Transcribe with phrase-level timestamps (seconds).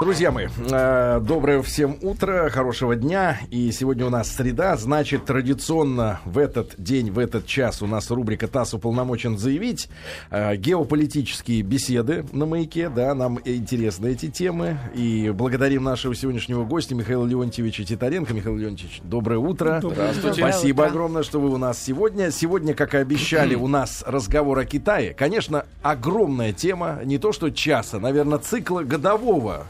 [0.00, 3.40] Друзья мои, э, доброе всем утро, хорошего дня.
[3.50, 8.08] И сегодня у нас среда, значит, традиционно в этот день, в этот час у нас
[8.08, 9.88] рубрика «ТАСС уполномочен заявить».
[10.30, 14.78] Э, геополитические беседы на маяке, да, нам интересны эти темы.
[14.94, 18.32] И благодарим нашего сегодняшнего гостя Михаила Леонтьевича Титаренко.
[18.34, 19.80] Михаил Леонтьевич, доброе утро.
[19.82, 20.40] Здравствуйте.
[20.40, 20.90] Спасибо утро.
[20.90, 22.30] огромное, что вы у нас сегодня.
[22.30, 25.12] Сегодня, как и обещали, у нас разговор о Китае.
[25.12, 29.66] Конечно, огромная тема, не то что часа, наверное, цикла годового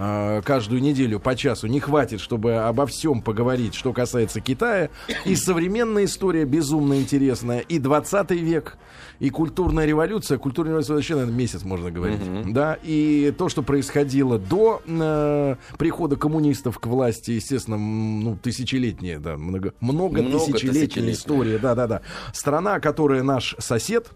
[0.00, 4.88] э, каждую неделю по часу не хватит, чтобы обо всем поговорить, что касается Китая.
[5.26, 8.78] И современная история безумно интересная, и 20 век,
[9.18, 10.38] и культурная революция.
[10.38, 12.20] Культурная революция вообще, наверное, месяц можно говорить.
[12.52, 19.36] Да, и то, что происходило до э, прихода коммунистов к власти, естественно, ну, тысячелетняя, да,
[19.36, 21.14] много, много, Много тысячелетняя тысячелетняя.
[21.14, 22.00] история, да-да-да.
[22.32, 24.10] Страна, которая наш сосед,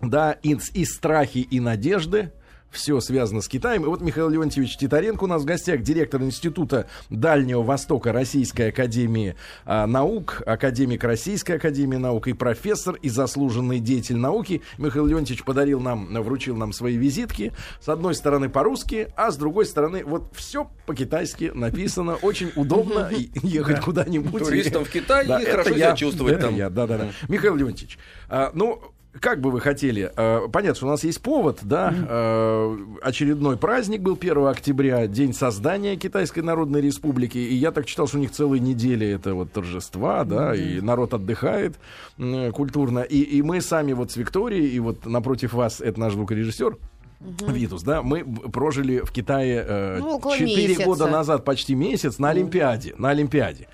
[0.00, 2.32] да, и, и страхи, и надежды.
[2.70, 3.84] Все связано с Китаем.
[3.84, 9.34] И вот Михаил Леонтьевич Титаренко у нас в гостях, директор Института Дальнего Востока Российской Академии
[9.64, 14.62] а, Наук, академик Российской Академии Наук и профессор и заслуженный деятель науки.
[14.78, 17.52] Михаил Леонтьевич подарил нам, вручил нам свои визитки.
[17.80, 22.16] С одной стороны по-русски, а с другой стороны вот все по-китайски написано.
[22.16, 23.10] Очень удобно
[23.42, 24.44] ехать куда-нибудь.
[24.44, 26.56] Туристам в Китай и хорошо себя чувствовать там.
[26.56, 27.08] да, да, да.
[27.28, 28.80] Михаил Леонтьевич, а, ну,
[29.18, 34.02] как бы вы хотели, а, понятно, что у нас есть повод, да, а, очередной праздник
[34.02, 38.30] был 1 октября, день создания Китайской Народной Республики, и я так читал, что у них
[38.30, 41.76] целые недели это вот торжества, да, и народ отдыхает
[42.52, 46.76] культурно, и, и мы сами вот с Викторией, и вот напротив вас это наш звукорежиссер,
[47.20, 50.84] Витус, да, мы прожили в Китае э, Ну, около 4 месяца.
[50.84, 53.68] года назад, почти месяц, на Олимпиаде, на Олимпиаде.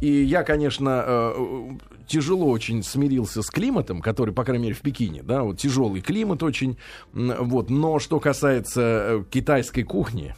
[0.00, 1.70] И я, конечно, э,
[2.08, 6.42] тяжело очень смирился с климатом, который, по крайней мере, в Пекине, да, вот тяжелый климат
[6.42, 6.76] очень,
[7.12, 7.70] вот.
[7.70, 10.34] Но что касается э, китайской кухни,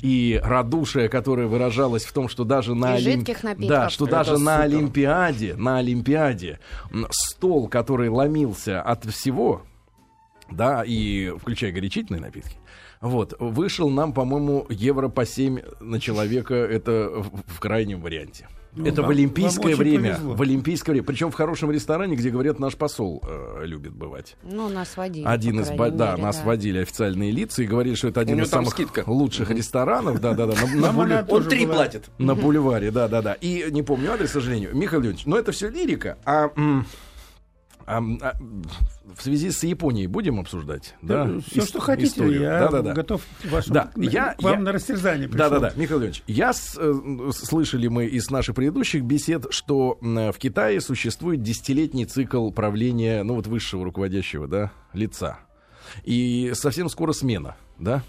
[0.00, 3.68] и радушие, которое выражалось в том, что даже на И Олим- жидких напитков.
[3.68, 4.62] да, что Это даже на.
[4.62, 6.60] Олимпиаде, на Олимпиаде
[7.10, 9.62] стол, который ломился от всего,
[10.50, 12.56] да, и включая горячительные напитки,
[13.02, 18.48] вот, вышел нам, по-моему, евро по 7 на человека, это в, в крайнем варианте.
[18.76, 20.14] Ну, это вам- в олимпийское время.
[20.14, 20.34] повезло.
[20.34, 21.06] В олимпийское время.
[21.06, 24.36] Причем в хорошем ресторане, где, говорят, наш посол э, любит бывать.
[24.42, 25.24] Ну, нас водили.
[25.26, 26.44] Один из, ба- да, мере, нас да.
[26.44, 29.02] водили официальные лица и говорили, что это один из самых скидка.
[29.06, 31.76] лучших ресторанов, да, да, да, на, на она Он три была.
[31.76, 32.04] платит.
[32.18, 33.32] на бульваре, да, да, да.
[33.34, 34.76] И не помню адрес, к сожалению.
[34.76, 36.18] Михаил Леонидович, но это все лирика.
[36.24, 36.86] А, м,
[37.86, 38.32] а, а,
[39.16, 40.94] в связи с Японией будем обсуждать?
[41.02, 42.42] Да, все, ис- что хотите, историю?
[42.42, 42.92] я Да, да, да.
[42.92, 45.50] готов вашу, Да, на- я- к вам я- на растерзание Да, пришел.
[45.50, 50.34] да, да, Михаил Леонидович, я с- э, слышали мы из наших предыдущих бесед, что в
[50.38, 55.38] Китае существует десятилетний цикл правления, ну вот высшего руководящего, да, лица.
[56.04, 58.02] И совсем скоро смена, да?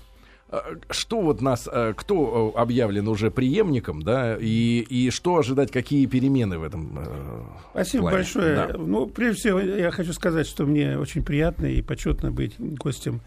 [0.50, 5.72] А, Что вот нас, э, кто э, объявлен уже преемником, да, и, и что ожидать,
[5.72, 6.98] какие перемены в этом?
[7.00, 8.18] э, Спасибо плане?
[8.18, 8.56] большое.
[8.56, 8.78] Да.
[8.78, 13.22] Ну, прежде всего, я хочу сказать, что мне очень приятно и почетно быть гостем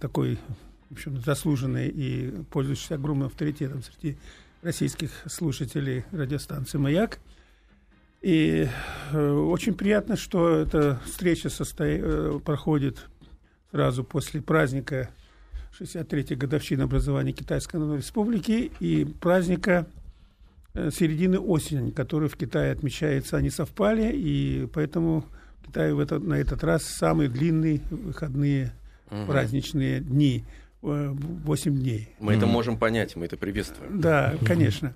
[0.00, 0.38] такой,
[0.90, 4.18] в общем, заслуженной и пользующейся огромным авторитетом среди
[4.62, 7.18] российских слушателей радиостанции «Маяк».
[8.20, 8.68] И
[9.12, 11.84] э, очень приятно, что эта встреча состо-
[12.36, 13.06] э, проходит
[13.70, 15.10] сразу после праздника
[15.80, 19.86] 63-й годовщины образования Китайской Народной Республики и праздника
[20.74, 25.24] э, середины осени, который в Китае отмечается, они совпали, и поэтому
[25.62, 28.72] в Китае в этот, на этот раз самые длинные выходные
[29.26, 30.44] праздничные дни,
[30.82, 32.08] э, 8 дней.
[32.20, 34.00] Мы это можем понять, мы это приветствуем.
[34.00, 34.94] Да, конечно.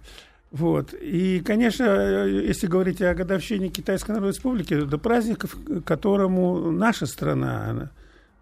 [0.50, 0.94] Вот.
[0.94, 7.06] И, конечно, э, если говорить о годовщине Китайской Народной Республики, это праздник, к которому наша
[7.06, 7.90] страна, она-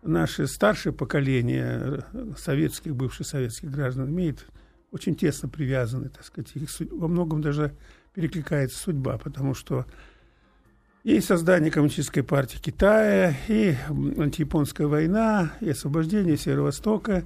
[0.06, 4.47] наше старшее поколение э, советских, бывших советских граждан имеет
[4.91, 7.75] очень тесно привязаны, так сказать, их во многом даже
[8.15, 9.84] перекликается судьба, потому что
[11.05, 17.25] и создание Коммунистической партии Китая, и антияпонская война, и освобождение Северо-Востока,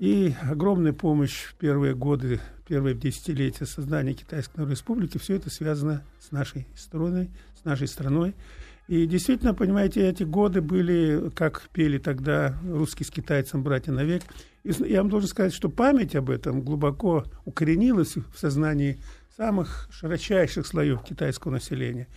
[0.00, 6.02] и огромная помощь в первые годы, первые десятилетия создания Китайской Народной Республики, все это связано
[6.18, 7.30] с нашей страной,
[7.60, 8.34] с нашей страной.
[8.86, 14.22] И действительно, понимаете, эти годы были, как пели тогда русский с китайцем «Братья навек».
[14.62, 18.98] И я вам должен сказать, что память об этом глубоко укоренилась в сознании
[19.36, 22.08] самых широчайших слоев китайского населения.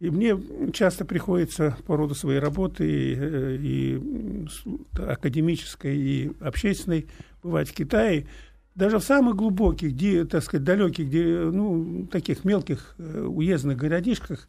[0.00, 0.36] И мне
[0.72, 7.06] часто приходится по роду своей работы и, э, и, с- академической, и общественной
[7.42, 8.26] бывать в Китае.
[8.74, 14.48] Даже в самых глубоких, где, так сказать, далеких, где, ну, таких мелких э, уездных городишках,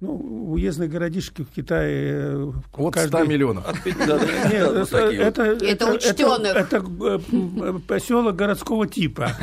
[0.00, 2.12] ну, уездные городишки в Китае...
[2.14, 3.08] Э, От каждый...
[3.08, 3.86] 100 миллионов.
[3.86, 6.56] Это, учтенных.
[6.56, 9.36] Это, это поселок городского типа.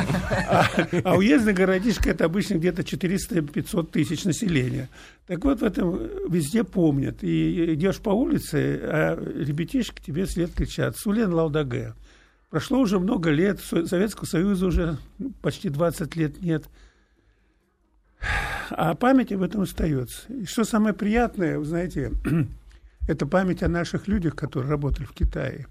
[0.49, 0.67] А,
[1.03, 4.89] а уездный городишко это обычно где-то 400-500 тысяч населения.
[5.27, 7.23] Так вот, в этом везде помнят.
[7.23, 11.93] И идешь по улице, а ребятишки тебе след кричат «Сулен Лаудаге».
[12.49, 14.97] Прошло уже много лет, Советского Союза уже
[15.41, 16.63] почти 20 лет нет–
[18.69, 20.31] а память об этом остается.
[20.31, 22.11] И что самое приятное, вы знаете,
[23.07, 25.67] это память о наших людях, которые работали в Китае.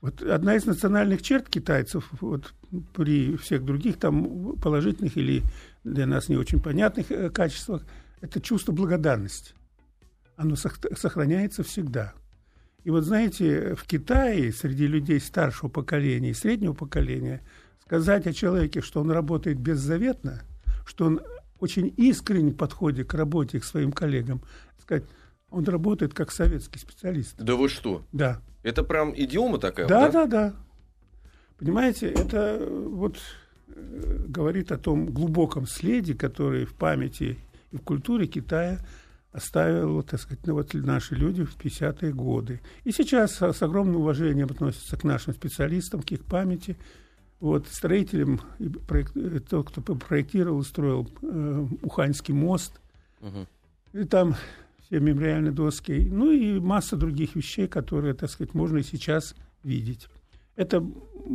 [0.00, 2.52] Вот одна из национальных черт китайцев, вот
[2.92, 5.42] при всех других там положительных или
[5.82, 7.84] для нас не очень понятных э, качествах,
[8.20, 9.54] это чувство благодарности.
[10.36, 12.12] Оно сохраняется всегда.
[12.82, 17.42] И вот знаете, в Китае среди людей старшего поколения и среднего поколения
[17.82, 20.42] сказать о человеке, что он работает беззаветно,
[20.84, 21.22] что он
[21.64, 24.42] очень искренне подходе к работе к своим коллегам.
[24.82, 25.04] Сказать,
[25.50, 27.34] он работает как советский специалист.
[27.38, 28.04] Да вы что?
[28.12, 28.42] Да.
[28.62, 29.88] Это прям идиома такая?
[29.88, 30.26] Да, да, да.
[30.26, 30.54] да.
[31.58, 33.16] Понимаете, это вот
[33.68, 37.38] э, говорит о том глубоком следе, который в памяти
[37.70, 38.78] и в культуре Китая
[39.32, 42.60] оставил, так сказать, ну, вот наши люди в 50-е годы.
[42.84, 46.76] И сейчас с огромным уважением относятся к нашим специалистам, к их памяти–
[47.44, 48.40] вот, строителем,
[48.88, 52.80] проект, э, тот, кто проектировал, строил э, Уханьский мост.
[53.20, 54.00] Угу.
[54.00, 54.34] И там
[54.80, 56.08] все мемориальные доски.
[56.10, 60.08] Ну и масса других вещей, которые, так сказать, можно и сейчас видеть.
[60.56, 60.82] Это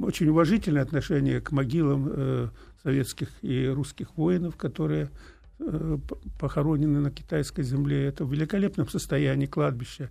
[0.01, 2.49] очень уважительное отношение к могилам э,
[2.81, 5.11] советских и русских воинов, которые
[5.59, 5.97] э,
[6.39, 8.07] похоронены на китайской земле.
[8.07, 10.09] Это в великолепном состоянии кладбища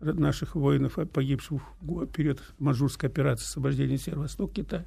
[0.00, 4.84] наших воинов, погибших в период Манжурской операции освобождения Северо-Восток Китая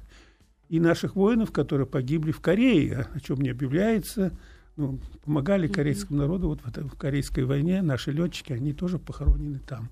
[0.74, 4.32] и наших воинов, которые погибли в Корее, о чем не объявляется.
[4.74, 7.80] Ну, помогали корейскому народу вот в, этой, в Корейской войне.
[7.80, 9.88] Наши летчики, они тоже похоронены там.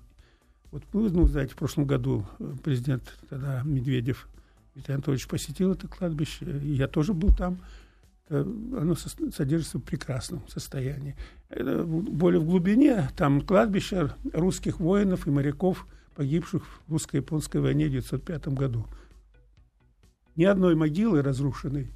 [0.71, 4.27] Вот, ну, ну знаете, в прошлом году э, президент тогда Медведев
[4.75, 7.59] Виталий Анатольевич посетил это кладбище, и я тоже был там.
[8.27, 11.15] Оно содержится в прекрасном состоянии.
[11.49, 18.47] Более в глубине, там кладбище русских воинов и моряков, погибших в русско-японской войне в 1905
[18.49, 18.85] году
[20.35, 21.91] ни одной могилы разрушенной,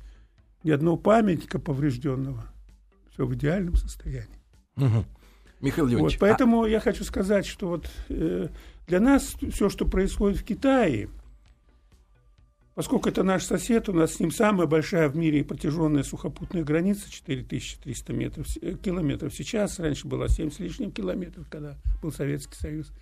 [0.63, 2.45] ни одного памятника поврежденного.
[3.12, 4.39] Все в идеальном состоянии.
[4.75, 5.06] Угу.
[5.62, 6.16] Михаил Леонидович.
[6.16, 6.69] Вот, поэтому а...
[6.69, 8.50] я хочу сказать, что вот э,
[8.88, 11.10] для нас все, что происходит в Китае,
[12.75, 17.10] поскольку это наш сосед, у нас с ним самая большая в мире протяженная сухопутная граница,
[17.10, 22.92] 4300 метров, э, километров сейчас, раньше было 7 с лишним километров, когда был Советский Союз–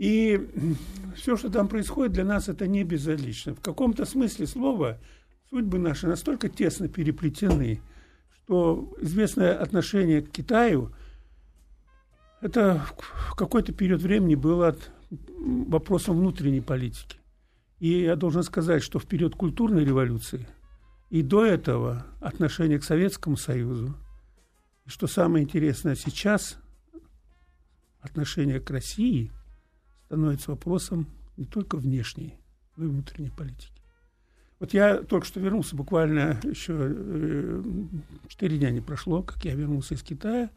[0.00, 0.48] и
[1.14, 3.54] все, что там происходит, для нас это не безразлично.
[3.54, 4.98] В каком-то смысле слова
[5.50, 7.82] судьбы наши настолько тесно переплетены,
[8.32, 10.90] что известное отношение к Китаю
[12.40, 12.82] это
[13.28, 14.74] в какой-то период времени было
[15.10, 17.18] вопросом внутренней политики.
[17.78, 20.46] И я должен сказать, что в период культурной революции
[21.10, 23.94] и до этого отношение к Советскому Союзу,
[24.86, 26.56] и что самое интересное сейчас,
[28.00, 29.30] отношение к России–
[30.10, 32.34] становится вопросом не только внешней,
[32.74, 33.80] но и внутренней политики.
[34.58, 37.62] Вот я только что вернулся, буквально еще э,
[38.26, 40.50] 4 дня не прошло, как я вернулся из Китая.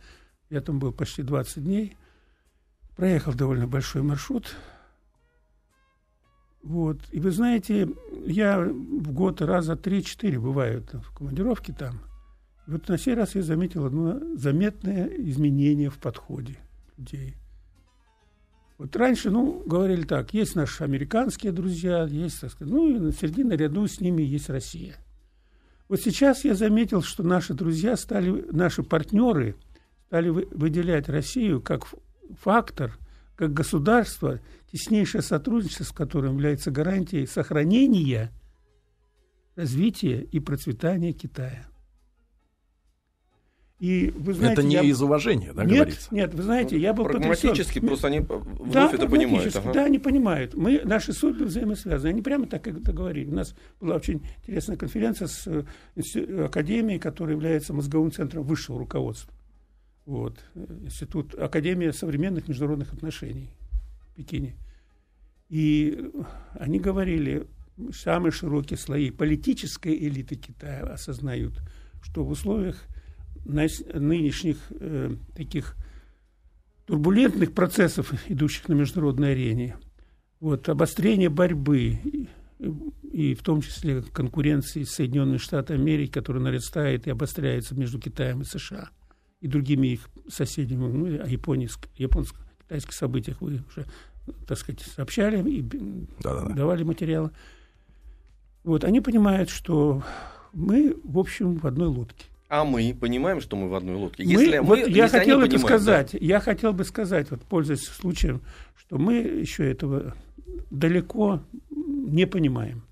[0.49, 1.95] Я там был почти 20 дней.
[2.95, 4.55] Проехал довольно большой маршрут.
[6.63, 6.97] Вот.
[7.11, 7.87] И вы знаете,
[8.25, 11.99] я в год раза 3-4 бываю в командировке там.
[12.67, 16.57] И вот на сей раз я заметил одно заметное изменение в подходе
[16.97, 17.35] людей.
[18.77, 23.11] Вот раньше, ну, говорили так, есть наши американские друзья, есть, так сказать, ну, и на
[23.11, 24.95] среди наряду с ними есть Россия.
[25.87, 29.55] Вот сейчас я заметил, что наши друзья стали, наши партнеры
[30.07, 31.85] стали выделять Россию как
[32.39, 32.97] фактор,
[33.35, 34.39] как государство,
[34.71, 38.31] теснейшее сотрудничество с которым является гарантией сохранения,
[39.55, 41.67] развития и процветания Китая.
[43.83, 44.81] И вы знаете, это не я...
[44.81, 46.15] из уважения, да, нет, говорится?
[46.15, 47.87] Нет, вы знаете, я был Прагматически, потрясен.
[47.87, 49.53] просто они вновь да, это понимают.
[49.57, 49.73] Ага.
[49.73, 50.53] Да, они понимают.
[50.53, 52.11] Мы, наши судьбы взаимосвязаны.
[52.11, 53.29] Они прямо так это говорили.
[53.29, 59.33] У нас была очень интересная конференция с э, Академией, которая является мозговым центром высшего руководства.
[60.05, 60.39] Вот.
[60.55, 63.49] Институт, Академия современных международных отношений
[64.11, 64.55] в Пекине.
[65.49, 66.09] И
[66.53, 67.47] они говорили,
[67.91, 71.61] самые широкие слои политической элиты Китая осознают,
[72.01, 72.77] что в условиях
[73.45, 75.75] нынешних э, таких
[76.85, 79.77] турбулентных процессов, идущих на международной арене,
[80.39, 82.29] вот, обострение борьбы, и,
[83.11, 88.41] и в том числе конкуренции с Соединенными Штатами Америки, которая нарастает и обостряется между Китаем
[88.41, 88.89] и США,
[89.39, 93.85] и другими их соседями, ну, о японско-китайских событиях вы уже,
[94.47, 95.61] так сказать, сообщали и
[96.21, 96.53] Да-да-да.
[96.53, 97.31] давали материалы.
[98.63, 100.03] Вот, они понимают, что
[100.53, 102.25] мы, в общем, в одной лодке.
[102.53, 104.23] А мы понимаем, что мы в одной лодке.
[104.23, 106.11] Если мы, вот я хотел это понимают, сказать.
[106.11, 106.17] Да?
[106.21, 108.43] Я хотел бы сказать, вот пользуясь случаем,
[108.75, 110.13] что мы еще этого
[110.69, 111.41] далеко
[111.71, 112.83] не понимаем.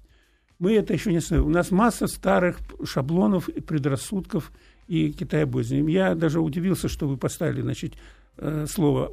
[0.58, 1.46] Мы это еще не знаем.
[1.46, 4.52] У нас масса старых шаблонов и предрассудков
[4.88, 5.88] и китаебозней.
[5.92, 7.94] Я даже удивился, что вы поставили, значит,
[8.38, 9.12] э, слово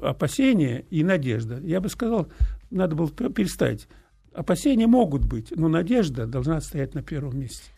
[0.00, 1.60] опасение и надежда.
[1.62, 2.28] Я бы сказал,
[2.70, 3.86] надо было переставить.
[4.32, 7.73] Опасения могут быть, но надежда должна стоять на первом месте.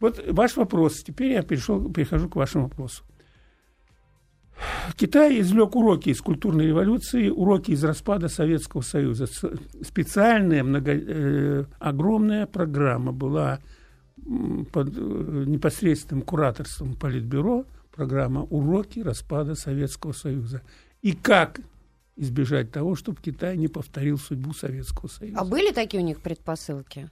[0.00, 1.02] Вот ваш вопрос.
[1.02, 3.04] Теперь я перешел, перехожу к вашему вопросу.
[4.96, 9.26] Китай извлек уроки из культурной революции, уроки из распада Советского Союза.
[9.82, 13.60] Специальная, много, э, огромная программа была
[14.72, 17.64] под э, непосредственным кураторством Политбюро,
[17.94, 20.62] программа «Уроки распада Советского Союза».
[21.02, 21.60] И как
[22.16, 25.38] избежать того, чтобы Китай не повторил судьбу Советского Союза.
[25.38, 27.08] А были такие у них предпосылки?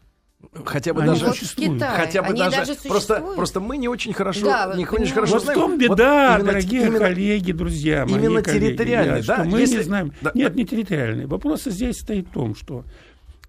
[0.65, 1.83] Хотя бы Они даже существуют.
[1.83, 5.35] Хотя бы Они даже, даже просто, просто мы не очень хорошо, да, не очень хорошо
[5.35, 5.59] вот знаем.
[5.59, 9.79] в том беда, вот дорогие именно, коллеги, друзья, мои именно коллеги, территориальный, да, мы если,
[9.79, 10.12] не знаем.
[10.21, 11.26] Да, Нет, не территориальный.
[11.26, 12.85] Вопрос здесь стоит в том, что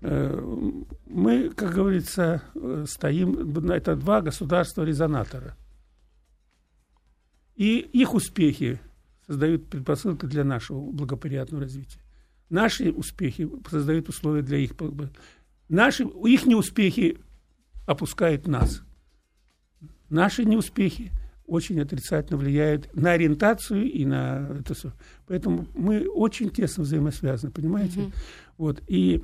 [0.01, 0.65] э,
[1.05, 5.55] мы, как говорится, э, стоим, это два государства-резонатора.
[7.55, 8.79] И их успехи
[9.25, 11.99] создают предпосылки для нашего благоприятного развития.
[12.49, 14.75] Наши успехи создают условия для их
[15.69, 17.17] Наши, их неуспехи
[17.85, 18.83] опускают нас.
[20.09, 21.11] Наши неуспехи
[21.45, 24.91] очень отрицательно влияют на ориентацию и на это все.
[25.27, 28.01] Поэтому мы очень тесно взаимосвязаны, понимаете?
[28.01, 28.13] Mm-hmm.
[28.57, 28.83] Вот.
[28.87, 29.23] И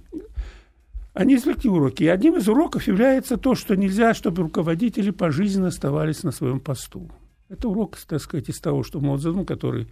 [1.13, 2.03] они извлекли уроки.
[2.03, 7.09] И одним из уроков является то, что нельзя, чтобы руководители пожизненно оставались на своем посту.
[7.49, 9.89] Это урок, так сказать, из того, что Цзэдун, который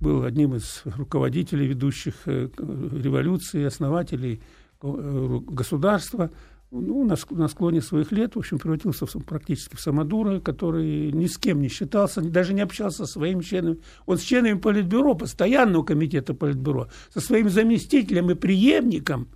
[0.00, 6.30] был одним из руководителей ведущих э, революции, основателей Э, государства,
[6.70, 11.26] ну, на, на склоне своих лет, в общем, превратился в, практически в самодура, который ни
[11.26, 13.78] с кем не считался, даже не общался со своими членами.
[14.06, 19.28] Он с членами Политбюро, постоянного комитета Политбюро, со своим заместителем и преемником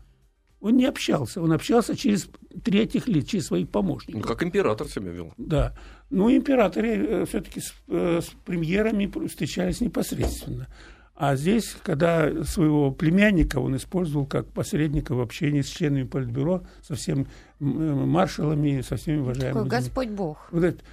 [0.61, 1.43] он не общался.
[1.43, 2.29] Он общался через
[2.65, 4.23] третьих лиц, через своих помощников.
[4.23, 5.33] Ну, как император себя вел.
[5.37, 5.76] Да.
[6.11, 10.69] Ну, императоры э, все-таки с, э, с премьерами встречались непосредственно.
[11.16, 16.94] А здесь, когда своего племянника он использовал как посредника в общении с членами Политбюро, со
[16.94, 17.26] всеми
[17.58, 19.64] маршалами, со всеми уважаемыми.
[19.64, 20.46] Такой Господь Бог.
[20.50, 20.85] Вот это,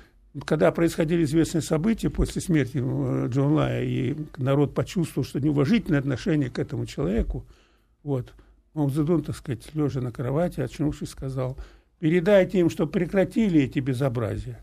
[0.46, 6.50] когда происходили известные события после смерти э, Джон Лая, и народ почувствовал, что неуважительное отношение
[6.50, 7.46] к этому человеку,
[8.02, 8.34] вот,
[8.74, 11.58] Мао Цзэдун, так сказать, лежа на кровати, очнувшись, сказал,
[12.00, 14.62] передайте им, что прекратили эти безобразия.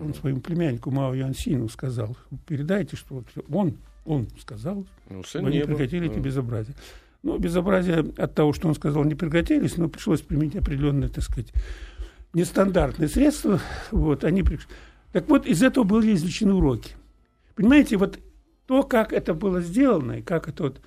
[0.00, 2.16] Он своему племяннику Мао Янсину сказал,
[2.46, 3.78] передайте, что вот он
[4.08, 6.74] он сказал, ну, вы не прекратили эти безобразия.
[7.22, 11.52] Ну, безобразия от того, что он сказал, не прекратились, но пришлось применить определенные, так сказать,
[12.32, 13.60] нестандартные средства.
[13.90, 14.42] Вот, они...
[15.12, 16.92] Так вот, из этого были извлечены уроки.
[17.54, 18.18] Понимаете, вот
[18.66, 20.80] то, как это было сделано, и как это вот,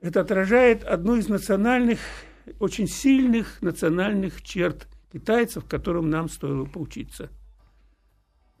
[0.00, 1.98] это отражает одну из национальных,
[2.60, 7.28] очень сильных национальных черт китайцев, которым нам стоило поучиться–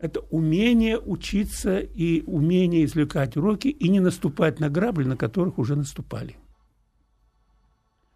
[0.02, 5.76] это умение учиться и умение извлекать уроки и не наступать на грабли, на которых уже
[5.76, 6.36] наступали.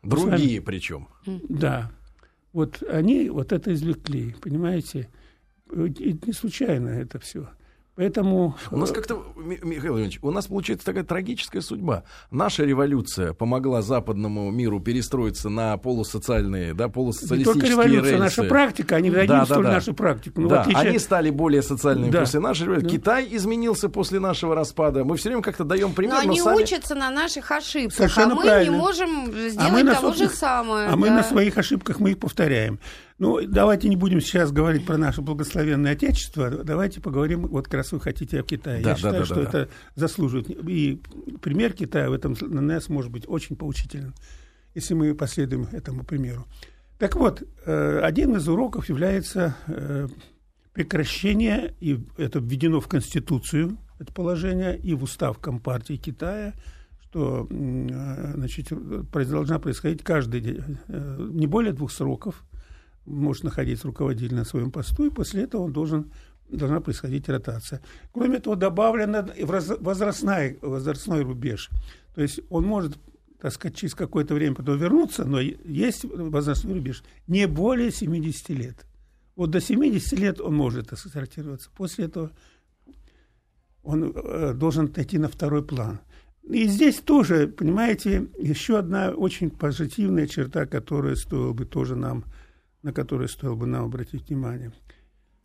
[0.03, 1.07] Другие причем.
[1.49, 1.93] Да.
[2.53, 5.09] Вот они вот это извлекли, понимаете?
[5.73, 7.49] И не случайно это все.
[7.97, 8.55] Поэтому...
[8.71, 12.05] У нас как-то, Михаил Ильич, у нас получается такая трагическая судьба.
[12.31, 18.23] Наша революция помогла западному миру перестроиться на полусоциальные, да, полусоциалистические Не только революция, рельсы.
[18.23, 19.61] наша практика, они да, да, да.
[19.61, 20.43] нашу практику.
[20.43, 20.89] Ну, да, отличие...
[20.91, 22.21] они стали более социальными да.
[22.21, 22.87] после нашей революции.
[22.87, 22.93] Да.
[22.93, 25.03] Китай изменился после нашего распада.
[25.03, 26.63] Мы все время как-то даем пример, но, но они сами...
[26.63, 28.73] учатся на наших ошибках, Совершенно а мы правильно.
[28.73, 30.15] не можем сделать а мы того на...
[30.15, 30.87] же самое.
[30.89, 30.97] А да.
[30.97, 32.79] мы на своих ошибках мы их повторяем.
[33.19, 36.51] Ну, давайте не будем сейчас говорить про наше благословенное Отечество.
[36.51, 38.83] Давайте поговорим, вот как раз вы хотите о Китае.
[38.83, 39.69] Да, Я да, считаю, да, что да, это да.
[39.95, 40.51] заслуживает.
[40.69, 41.01] И
[41.41, 44.15] пример Китая в этом на нас может быть очень поучителен,
[44.75, 46.45] если мы последуем этому примеру.
[46.99, 50.09] Так вот, э, один из уроков является э,
[50.75, 56.53] прекращение, и это введено в Конституцию, это положение, и в устав Компартии Китая,
[57.01, 58.69] что э, значит,
[59.11, 62.45] должна происходить каждый, не более двух сроков–
[63.07, 66.11] может находиться руководитель на своем посту, и после этого он должен,
[66.49, 67.81] должна происходить ротация.
[68.13, 71.71] Кроме того, добавлено возрастной, возрастной рубеж.
[72.15, 72.99] То есть он может
[73.39, 78.87] так сказать, через какое-то время потом вернуться, но есть возрастной рубеж не более 70 лет.
[79.37, 81.71] Вот до 70 лет он может сортироваться.
[81.77, 82.33] После этого
[83.83, 86.01] он э, должен отойти на второй план.
[86.43, 92.25] И здесь тоже, понимаете, еще одна очень позитивная черта, которая стоило бы тоже нам,
[92.83, 94.73] на которую стоило бы нам обратить внимание.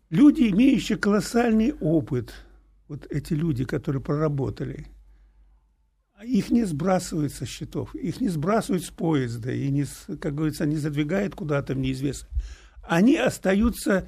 [0.10, 2.34] Люди, имеющие колоссальный опыт,
[2.88, 4.88] вот эти люди, которые проработали,
[6.24, 9.86] их не сбрасывают со счетов, их не сбрасывают с поезда, и, не,
[10.18, 12.32] как говорится, не задвигают куда-то в неизвестность.
[12.84, 14.08] Они остаются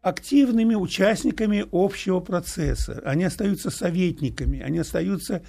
[0.00, 5.42] активными участниками общего процесса, они остаются советниками, они остаются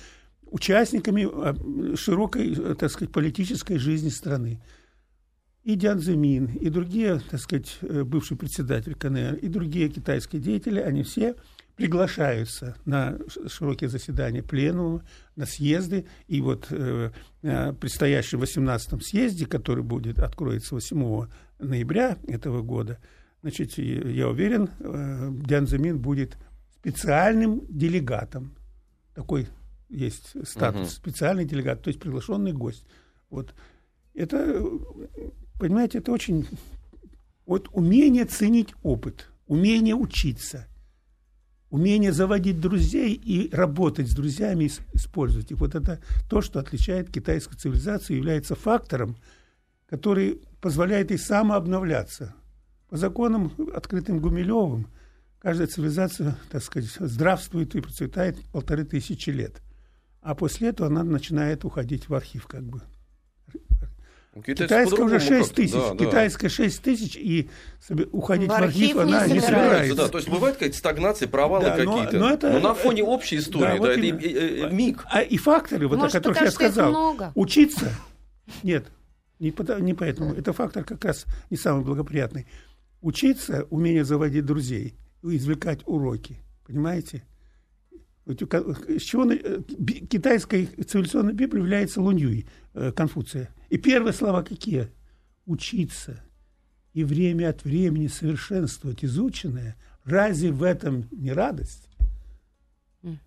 [0.43, 1.55] участниками а,
[1.95, 4.61] широкой, так сказать, политической жизни страны.
[5.67, 10.79] И Дян Зимин, и другие, так сказать, э, бывший председатель КНР, и другие китайские деятели,
[10.79, 11.35] они все
[11.75, 15.03] приглашаются на широкие заседания пленума,
[15.35, 16.05] на съезды.
[16.27, 21.27] И вот э, э предстоящем 18-м съезде, который будет, откроется 8
[21.59, 22.97] ноября этого года,
[23.41, 26.37] значит, я уверен, э, Дян Зимин будет
[26.79, 28.55] специальным делегатом.
[29.13, 29.49] Такой
[29.89, 30.95] есть статус, угу.
[30.95, 32.85] специальный делегат, то есть приглашенный гость.
[33.29, 33.53] Вот.
[34.13, 34.63] Это,
[35.59, 36.47] понимаете, это очень...
[37.45, 40.67] Вот умение ценить опыт, умение учиться,
[41.69, 45.57] умение заводить друзей и работать с друзьями, использовать их.
[45.59, 49.15] Вот это то, что отличает китайскую цивилизацию, является фактором,
[49.87, 52.35] который позволяет ей самообновляться.
[52.89, 54.87] По законам, открытым Гумилевым,
[55.39, 59.61] каждая цивилизация, так сказать, здравствует и процветает полторы тысячи лет
[60.27, 62.81] а после этого она начинает уходить в архив как бы.
[64.45, 67.49] Китайская уже 6 тысяч, да, китайская 6 тысяч, и
[68.11, 69.95] уходить в архив, в архив она не собирается.
[69.95, 72.17] Да, то есть бывают какие-то стагнации, провалы да, какие-то.
[72.17, 75.05] Но, это, но на фоне общей истории, да, да вот это и, и, и, миг.
[75.09, 77.31] А, и факторы, вот, Может, о которых я сказал, много.
[77.35, 77.91] учиться,
[78.63, 78.87] нет,
[79.39, 82.47] не, не поэтому, это фактор как раз не самый благоприятный.
[83.01, 87.23] Учиться, умение заводить друзей, извлекать уроки, понимаете?
[88.27, 89.61] С чего э,
[90.09, 93.49] китайская цивилизационная Библия является Луньюй, э, Конфуция.
[93.69, 94.89] И первые слова какие?
[95.45, 96.21] Учиться
[96.93, 99.77] и время от времени совершенствовать изученное.
[100.03, 101.87] Разве в этом не радость?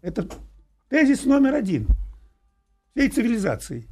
[0.03, 0.29] Это
[0.89, 1.87] тезис номер один
[2.95, 3.89] всей цивилизации.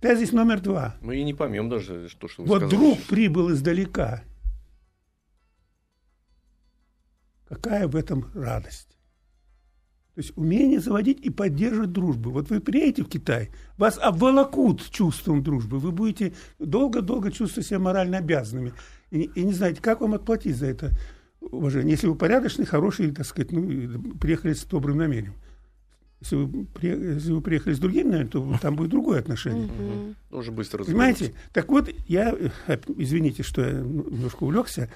[0.00, 0.96] Тезис номер два.
[1.00, 2.76] Мы и не поймем даже, что, что вы Вот сказали.
[2.76, 4.24] друг прибыл издалека.
[7.48, 8.95] Какая в этом радость?
[10.16, 12.30] То есть умение заводить и поддерживать дружбу.
[12.30, 18.16] Вот вы приедете в Китай, вас обволокут чувством дружбы, вы будете долго-долго чувствовать себя морально
[18.16, 18.72] обязанными.
[19.10, 20.92] И, и не знаете, как вам отплатить за это
[21.42, 21.90] уважение.
[21.90, 25.34] Если вы порядочный, хороший, так сказать, ну, приехали с добрым намерением.
[26.22, 29.68] Если вы, если вы приехали с другим, наверное, то там будет другое отношение.
[30.30, 31.34] Тоже быстро Понимаете?
[31.52, 32.34] Так вот, я,
[32.66, 34.90] э, извините, что я немножко увлекся,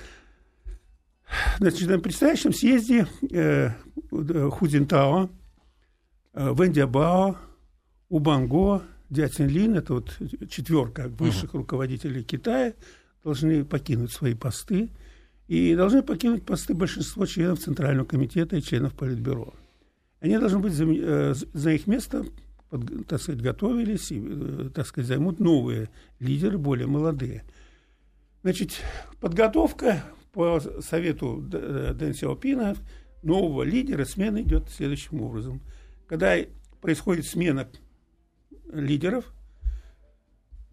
[1.59, 3.71] Значит, на предстоящем съезде э,
[4.11, 5.31] Худинтао,
[6.35, 7.37] э, Вендиабао,
[8.09, 10.17] Убанго, Дятин это вот
[10.49, 11.59] четверка высших uh-huh.
[11.59, 12.75] руководителей Китая,
[13.25, 14.91] должны покинуть свои посты.
[15.49, 19.53] И должны покинуть посты большинство членов Центрального комитета и членов Политбюро.
[20.21, 22.25] Они должны быть за, э, за их место,
[22.69, 25.91] под, так сказать, готовились и, э, так сказать, займут новые
[26.21, 27.43] лидеры, более молодые.
[28.43, 28.81] Значит,
[29.21, 32.77] подготовка по совету Дэн Сяопина
[33.23, 35.61] нового лидера смена идет следующим образом.
[36.07, 36.37] Когда
[36.81, 37.69] происходит смена
[38.73, 39.25] лидеров,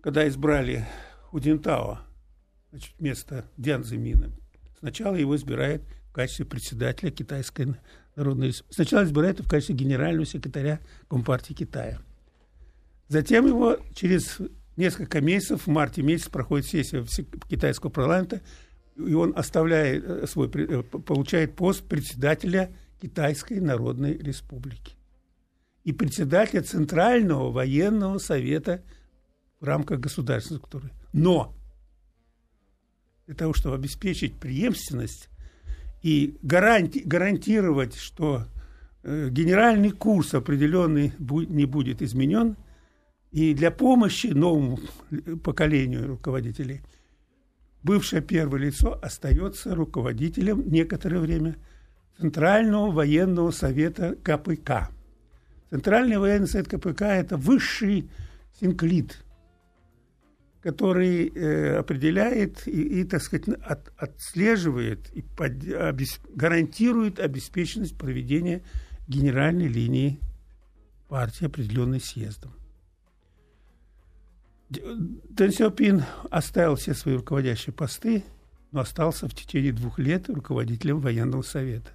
[0.02, 0.86] когда избрали
[1.24, 2.00] Худинтао
[2.72, 4.32] значит, вместо Дян Зимина,
[4.80, 7.76] сначала его избирает в качестве председателя Китайской
[8.16, 8.76] Народной Республики.
[8.76, 12.00] Сначала избирает в качестве генерального секретаря Компартии Китая.
[13.08, 14.40] Затем его через
[14.76, 17.06] несколько месяцев, в марте месяц проходит сессия
[17.50, 18.42] китайского парламента,
[18.98, 24.96] и он оставляет э, свой, э, получает пост председателя Китайской Народной Республики
[25.84, 28.84] и председателя Центрального военного совета
[29.60, 30.92] в рамках государственной структуры.
[31.14, 31.56] Но
[33.28, 35.30] для того, чтобы обеспечить преемственность
[36.02, 38.46] и гаранти, гарантировать, что
[39.04, 42.56] э, генеральный курс определенный не будет изменен,
[43.32, 44.80] и для помощи новому
[45.44, 46.82] поколению руководителей–
[47.84, 51.58] бывшее первое лицо остается руководителем некоторое время
[52.20, 54.90] Центрального военного совета КПК.
[55.70, 58.10] Центральный военный совет КПК– это высший
[58.60, 59.24] синклит,
[60.62, 68.64] который э, определяет и, и, так сказать, от, отслеживает и под, обес, гарантирует обеспеченность проведения
[69.08, 70.20] генеральной линии
[71.08, 72.57] партии, определенной съездом.
[74.70, 78.24] Дэн Сяопин оставил все свои руководящие посты,
[78.72, 81.92] но остался в течение двух лет руководителем военного совета.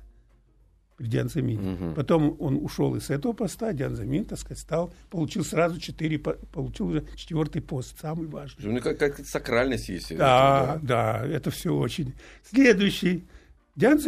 [0.97, 1.95] при Диан Угу.
[1.95, 7.05] Потом он ушел из этого поста, Диан так сказать, стал, получил сразу четыре, получил уже
[7.15, 8.65] четвертый пост, самый важный.
[8.65, 10.17] Ну, как, как сакральность есть.
[10.17, 12.15] Да, это, да, да, это все очень.
[12.43, 13.27] Следующий.
[13.77, 14.01] Диан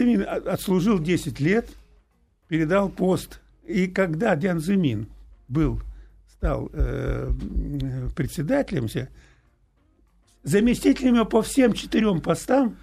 [0.47, 1.69] отслужил 10 лет,
[2.49, 3.41] передал пост.
[3.67, 4.61] И когда Диан
[5.49, 5.83] был,
[6.45, 7.33] стал э,
[8.15, 8.87] председателем,
[10.43, 12.77] заместителем по всем четырем постам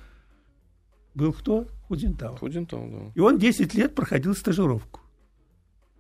[1.14, 1.68] был кто?
[1.88, 2.38] Худинтау.
[2.38, 3.12] Худинтау, да.
[3.14, 5.02] И он 10 лет проходил стажировку.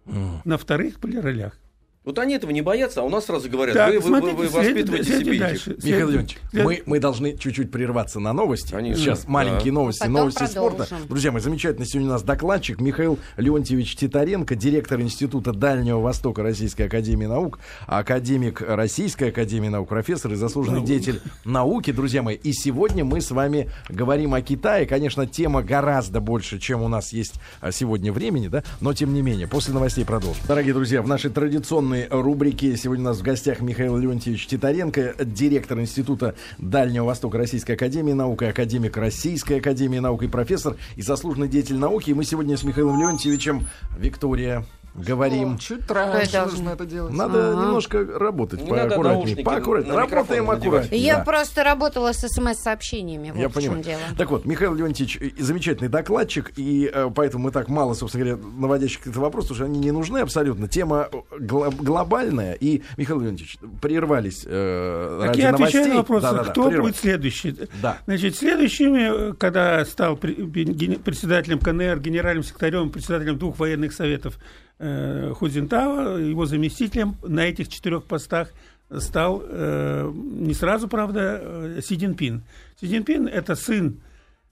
[0.05, 0.39] Mm.
[0.43, 1.59] На вторых полиролях.
[2.03, 4.49] Вот они этого не боятся, а у нас сразу говорят, так, вы, смотрите, вы, вы
[4.49, 5.83] воспитываете след, себе дальше, этих.
[5.83, 8.71] Михаил Леонидович, мы, мы должны чуть-чуть прерваться на новости.
[8.71, 9.29] Конечно, Сейчас да.
[9.29, 10.85] маленькие новости, Потом новости продолжим.
[10.85, 11.07] спорта.
[11.07, 16.87] Друзья мои, замечательно сегодня у нас докладчик Михаил Леонтьевич Титаренко, директор Института Дальнего Востока Российской
[16.87, 20.87] Академии Наук, академик Российской Академии Наук, профессор и заслуженный Наук.
[20.87, 22.35] деятель науки, друзья мои.
[22.35, 24.87] И сегодня мы с вами говорим о Китае.
[24.87, 29.21] Конечно, тема гораздо больше, чем у нас есть а, сегодня времени, да, но тем не
[29.21, 30.41] менее, после новостей продолжим.
[30.47, 32.75] Дорогие друзья, в нашей традиционной рубрике.
[32.77, 38.41] Сегодня у нас в гостях Михаил Леонтьевич Титаренко, директор Института Дальнего Востока Российской Академии Наук
[38.43, 42.09] и академик Российской Академии Наук и профессор и заслуженный деятель науки.
[42.09, 45.55] И мы сегодня с Михаилом Леонтьевичем, Виктория, говорим.
[45.55, 47.13] О, чуть раньше нужно это делать.
[47.13, 47.65] Надо ага.
[47.65, 49.43] немножко работать поаккуратнее.
[49.43, 49.95] Поаккуратнее.
[49.95, 51.01] Работаем аккуратнее.
[51.01, 51.23] Я да.
[51.23, 53.31] просто работала с смс-сообщениями.
[53.31, 53.83] Вот Я понимаю.
[53.83, 54.01] Дело.
[54.17, 59.07] Так вот, Михаил Леонтьевич замечательный докладчик, и э, поэтому мы так мало, собственно говоря, наводящих
[59.07, 60.67] это вопрос, потому что они не нужны абсолютно.
[60.67, 65.81] Тема гл- глобальная, и, Михаил Леонтьевич, прервались э, так ради я новостей.
[65.81, 67.55] отвечаю на вопрос, да, да, кто да, будет следующий.
[67.81, 67.97] Да.
[68.05, 74.37] Значит, следующими, когда стал председателем КНР, генеральным секретарем, председателем двух военных советов
[74.81, 78.51] э, Худзинтава, его заместителем на этих четырех постах
[78.99, 82.41] стал э, не сразу, правда, э, Си Цзиньпин.
[82.79, 84.01] Си Цзиньпин– это сын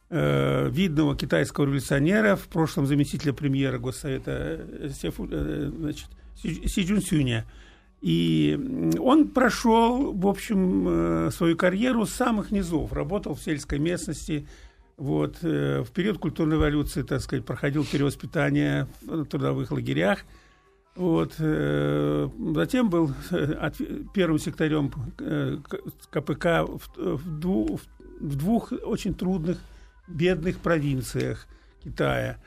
[0.10, 7.46] э, видного китайского революционера, в прошлом заместителя премьера Госсовета э, Сефу, э, значит, Си, Джунсюня.
[8.02, 8.58] И
[8.98, 12.94] он прошел, в общем, э, свою карьеру с самых низов.
[12.94, 14.48] Работал в сельской местности,
[15.00, 20.26] вот, э, в период культурной революции, так сказать, проходил перевоспитание в трудовых лагерях.
[20.96, 23.72] Вот, э, затем был э,
[24.14, 24.92] первым секретарем
[26.12, 27.40] КПК в,
[28.20, 29.58] двух, очень трудных,
[30.08, 31.48] бедных провинциях
[31.82, 32.38] Китая.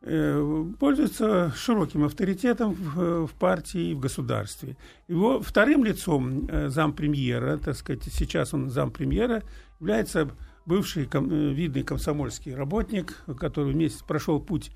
[0.00, 4.78] Пользуется широким авторитетом в партии и в государстве.
[5.08, 9.42] Его вторым лицом зампремьера, так сказать, сейчас он зампремьера,
[9.78, 10.30] является
[10.66, 14.70] бывший ком, э, видный комсомольский работник, который вместе прошел путь,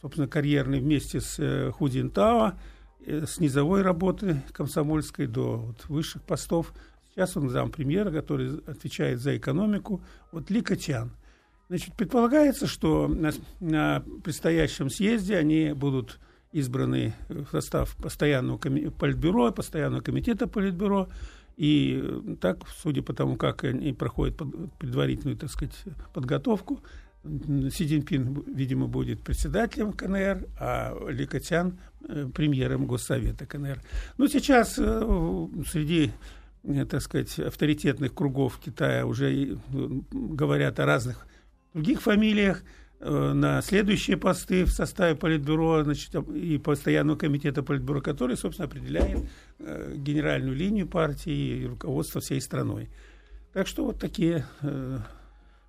[0.00, 2.54] собственно, карьерный вместе с э, Худинтао,
[3.04, 6.72] э, с низовой работы комсомольской до вот, высших постов.
[7.10, 10.02] Сейчас он зампремьера, который отвечает за экономику.
[10.32, 11.10] Вот Ли Катян.
[11.68, 16.20] Значит, предполагается, что на, на предстоящем съезде они будут
[16.52, 21.08] избраны в состав постоянного коми- политбюро, постоянного комитета политбюро,
[21.56, 24.36] и э, так, судя по тому, как они проходят
[24.78, 25.74] предварительную, так сказать,
[26.12, 26.82] подготовку,
[27.24, 33.80] Си Цзиньпин, видимо, будет председателем КНР, а Ли Катян э, премьером Госсовета КНР.
[34.18, 36.12] Ну, сейчас э, среди,
[36.88, 39.58] так сказать, авторитетных кругов Китая уже
[40.12, 41.26] говорят о разных
[41.72, 42.62] других фамилиях.
[42.98, 49.28] Э, на следующие посты в составе Политбюро значит, и постоянного комитета Политбюро, который, собственно, определяет
[49.58, 52.88] э, генеральную линию партии и руководство всей страной.
[53.52, 54.98] Так что вот такие э,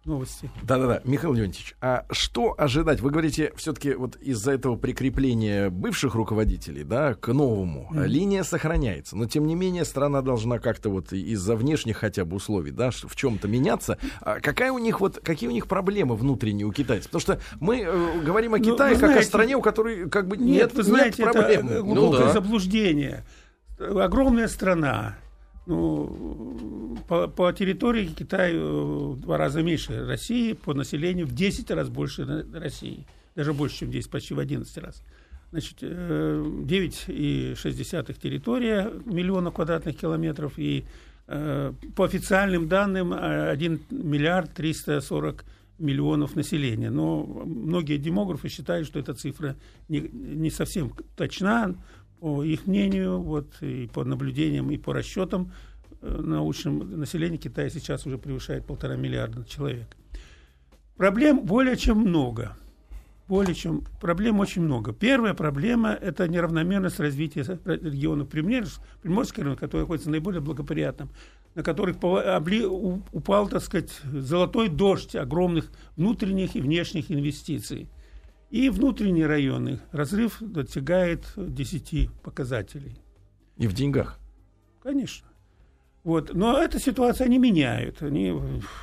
[0.08, 0.50] новости.
[0.64, 3.02] Да-да-да, Михаил Леонтьевич, а что ожидать?
[3.02, 8.08] Вы говорите, все-таки вот из-за этого прикрепления бывших руководителей, да, к новому, mm.
[8.08, 12.72] линия сохраняется, но тем не менее страна должна как-то вот из-за внешних хотя бы условий,
[12.72, 13.98] да, в чем-то меняться.
[14.22, 17.12] А какая у них вот, какие у них проблемы внутренние у китайцев?
[17.12, 20.10] Потому что мы э, говорим о ну, Китае ну, как знаете, о стране, у которой
[20.10, 21.68] как бы нет, нет, вы знаете, нет проблем.
[21.68, 22.34] Это глубокое ну, да.
[22.34, 23.26] заблуждение.
[23.80, 25.18] Огромная страна,
[25.68, 31.90] ну, по, по территории Китай в два раза меньше России, по населению в 10 раз
[31.90, 33.06] больше России.
[33.36, 35.04] Даже больше, чем 10, почти в 11 раз.
[35.52, 40.86] Значит, 9,6 э, территория, миллиона квадратных километров, и
[41.28, 45.46] э, по официальным данным 1 миллиард 340
[45.80, 46.90] миллионов населения.
[46.90, 49.56] Но многие демографы считают, что эта цифра
[49.90, 51.76] не, не совсем точна,
[52.20, 55.52] по их мнению, вот, и по наблюдениям, и по расчетам
[56.02, 59.96] э, научным, население Китая сейчас уже превышает полтора миллиарда человек.
[60.96, 62.58] Проблем более чем много.
[63.28, 64.94] Более чем проблем очень много.
[64.94, 71.10] Первая проблема– это неравномерность развития региона Приморск, Приморский район, который находится наиболее благоприятным,
[71.54, 77.90] на которых упал, так сказать, золотой дождь огромных внутренних и внешних инвестиций.
[78.50, 82.98] И внутренние районы разрыв достигает 10 показателей.
[83.58, 84.20] И в деньгах?
[84.82, 85.28] Конечно.
[86.08, 86.34] Вот.
[86.34, 88.02] Но эта ситуация они меняют.
[88.02, 88.34] Они,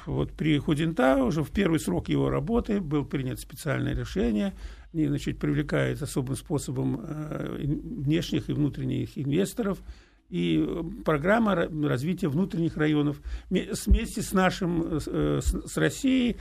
[0.04, 4.52] вот при Худинта уже в первый срок его работы был принято специальное решение.
[4.92, 9.78] Они значит, привлекают особым способом э, внешних и внутренних инвесторов.
[10.28, 10.68] И
[11.04, 16.36] программа развития внутренних районов вместе с нашим, э, с, Россией, э,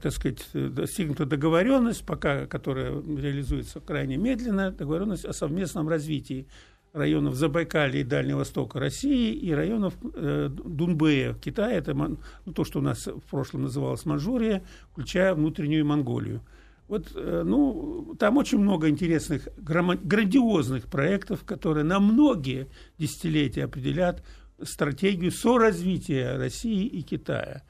[0.00, 6.46] так сказать, достигнута договоренность, пока, которая реализуется крайне медленно, договоренность о совместном развитии
[6.92, 12.18] районов Забайкалья и Дальнего Востока России и районов э, Дунбэя Китая, это ну,
[12.52, 16.42] то, что у нас в прошлом называлось Манчжурия, включая внутреннюю Монголию.
[16.88, 24.24] Вот, э, ну, там очень много интересных, грандиозных проектов, которые на многие десятилетия определят
[24.62, 27.62] стратегию соразвития России и Китая.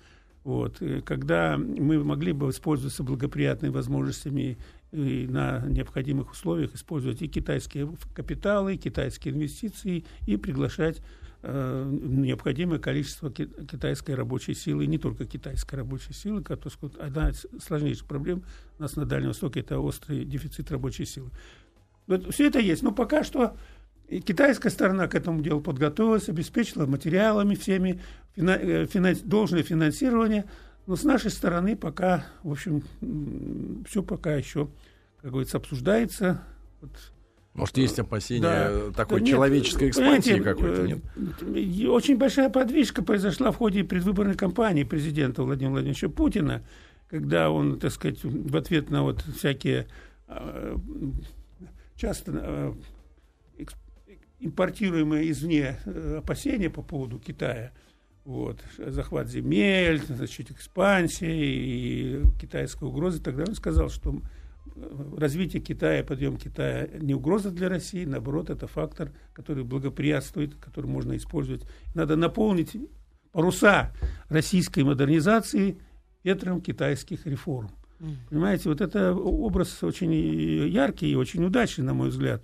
[0.48, 4.56] Вот, когда мы могли бы воспользоваться благоприятными возможностями
[4.92, 11.02] и на необходимых условиях использовать и китайские капиталы, и китайские инвестиции, и приглашать
[11.42, 18.06] э, необходимое количество китайской рабочей силы, не только китайской рабочей силы, которая одна из сложнейших
[18.06, 18.42] проблем
[18.78, 21.28] у нас на Дальнем Востоке– это острый дефицит рабочей силы.
[22.06, 23.54] Вот все это есть, но пока что
[24.08, 28.00] китайская сторона к этому делу подготовилась, обеспечила материалами всеми,
[28.34, 30.44] фина, э, финанс, должное финансирование–
[30.88, 32.82] но с нашей стороны пока, в общем,
[33.86, 34.70] все пока еще,
[35.20, 36.42] как говорится, обсуждается.
[36.80, 36.90] Вот.
[37.52, 38.90] Может, есть опасения да.
[38.96, 40.86] такой да нет, человеческой экспансии какой-то?
[40.86, 41.00] Нет?
[41.42, 46.64] Э, очень большая подвижка произошла в ходе предвыборной кампании президента Владимира Владимировича Путина,
[47.10, 49.88] когда он, так сказать, в ответ на вот всякие
[50.26, 50.76] э,
[51.96, 52.72] часто э,
[54.40, 55.78] импортируемые извне
[56.16, 57.72] опасения по поводу Китая–
[58.28, 63.22] вот, захват земель, значит, экспансия и китайская угроза.
[63.22, 64.20] Тогда он сказал, что
[65.16, 71.16] развитие Китая, подъем Китая не угроза для России, наоборот, это фактор, который благоприятствует, который можно
[71.16, 71.64] использовать.
[71.94, 72.76] Надо наполнить
[73.32, 73.94] паруса
[74.28, 75.78] российской модернизации
[76.22, 77.70] ветром китайских реформ.
[78.28, 82.42] Понимаете, вот это образ очень яркий и очень удачный, на мой взгляд.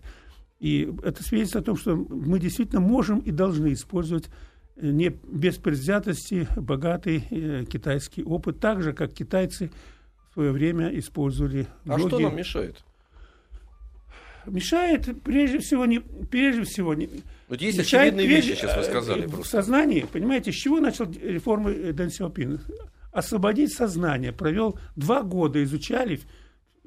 [0.61, 4.31] И это свидетельствует о том, что мы действительно можем и должны использовать
[4.77, 9.71] не без предвзятости богатый э, китайский опыт, так же, как китайцы
[10.31, 11.67] в свое время использовали.
[11.85, 12.09] А многие...
[12.09, 12.85] что нам мешает?
[14.47, 17.09] Мешает прежде всего не прежде всего не.
[17.49, 19.27] Вот есть мешает, очевидные вещи, сейчас вы э, сказали.
[19.27, 19.51] В просто.
[19.51, 22.61] сознании, понимаете, с чего начал реформы Дэн Сяопин?
[23.13, 24.33] Освободить сознание.
[24.33, 26.21] Провел два года, изучали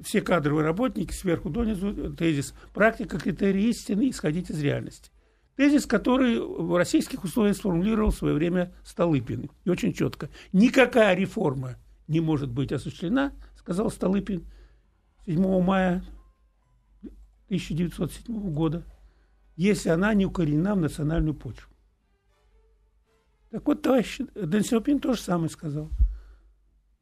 [0.02, 5.10] все кадровые работники сверху донизу тезис «Практика, критерии истины, исходить из реальности».
[5.56, 9.50] Тезис, который в российских условиях сформулировал в свое время Столыпин.
[9.64, 10.30] И очень четко.
[10.52, 11.74] Никакая реформа
[12.06, 14.46] не может быть осуществлена, сказал Столыпин
[15.26, 16.04] 7 мая
[17.46, 18.84] 1907 года,
[19.56, 21.72] если она не укоренена в национальную почву.
[23.50, 25.90] Так вот, товарищ Дэн Сяопин тоже самое сказал.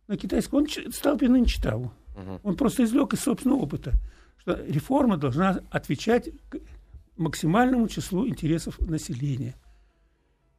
[0.06, 1.92] На китайском он Столыпина не читал.
[2.42, 3.92] Он просто извлек из собственного опыта,
[4.38, 6.30] что реформа должна отвечать
[7.16, 9.54] максимальному числу интересов населения.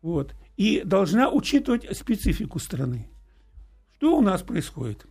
[0.02, 0.36] Вот.
[0.56, 3.10] И должна учитывать специфику страны.
[3.96, 5.06] Что у нас происходит?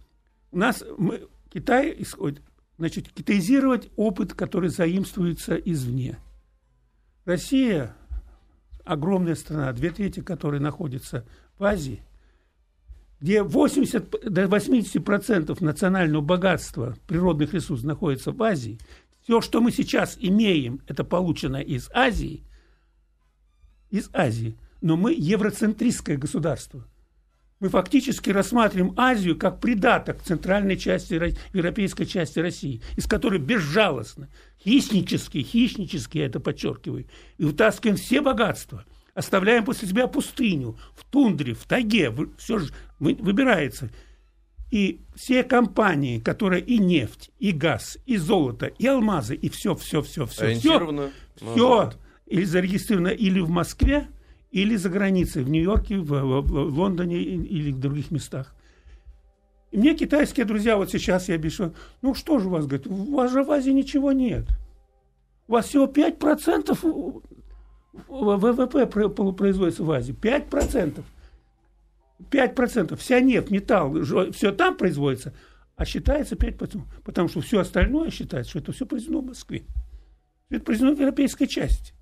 [0.53, 2.43] У нас мы, Китай исходит,
[2.79, 6.19] значит, китаизировать опыт, который заимствуется извне.
[7.25, 7.97] Россия
[8.85, 11.27] огромная страна, две трети которой находится
[11.59, 12.03] в Азии,
[13.27, 18.79] где 80 до 80% национального богатства природных ресурсов находится в Азии,
[19.25, 22.45] все, что мы сейчас имеем, это получено из Азии,
[23.91, 26.87] из Азии, но мы евроцентристское государство.
[27.59, 31.15] Мы фактически рассматриваем Азию как придаток центральной части,
[31.53, 34.29] европейской части России, из которой безжалостно,
[34.63, 37.07] хищнически, хищнически я это подчеркиваю,
[37.39, 38.85] и вытаскиваем все богатства,
[39.17, 43.91] оставляем после себя пустыню, в тундре, в тайге, все же выбирается–
[44.71, 50.03] и все компании, которые и нефть, и газ, и золото, и алмазы, и все, все,
[50.03, 51.93] все, все, все, все
[52.27, 54.09] или зарегистрировано или в Москве,
[54.51, 58.55] или за границей, в Нью-Йорке, в, в, в Лондоне или в других местах.
[59.71, 63.15] И мне китайские друзья, вот сейчас я пишу, ну что же у вас, говорит, у
[63.15, 64.47] вас же в Азии ничего нет.
[65.47, 67.23] У вас всего 5%
[68.09, 70.15] ВВП производится в Азии.
[70.15, 71.03] 5%.
[72.31, 75.35] 5%, вся нефть, металл, все там производится,
[75.77, 79.65] а считается 5%, потому что все остальное считается, что это все произведено в Москве.
[80.49, 81.93] Это произведено в европейской части.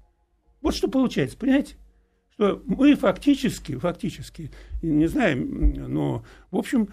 [0.61, 1.77] Вот что получается, понимаете?
[2.35, 4.53] Что мы фактически, фактически,
[4.83, 6.89] не знаем, но, в общем,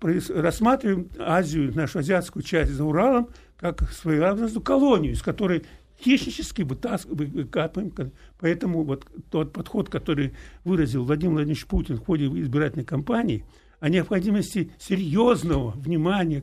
[0.00, 5.64] рассматриваем Азию, нашу азиатскую часть за Уралом, как своеобразную колонию, из которой
[6.02, 7.92] хищнически выкапываем.
[8.38, 10.32] Поэтому вот тот подход, который
[10.64, 13.44] выразил Владимир Владимирович Путин в ходе избирательной кампании–
[13.82, 16.40] о необходимости серьезного внимания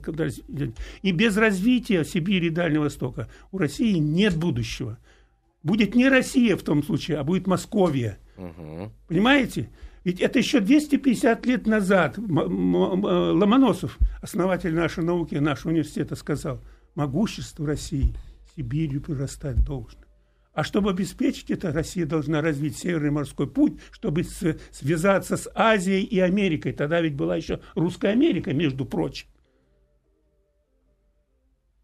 [1.02, 4.98] и без развития Сибири и Дальнего Востока у России нет будущего.
[5.63, 8.17] Будет не Россия в том случае, а будет Московия.
[8.36, 8.91] Угу.
[9.08, 9.69] Понимаете?
[10.04, 16.62] Ведь это еще 250 лет назад Ломоносов, основатель нашей науки, нашего университета, сказал,
[16.93, 18.13] могущество России
[18.60, 20.02] Сибирью прирастать должно.
[20.52, 26.19] А чтобы обеспечить это, Россия должна развить Северный морской путь, чтобы связаться с Азией и
[26.19, 26.74] Америкой.
[26.74, 29.28] Тогда ведь была еще Русская Америка, между прочим.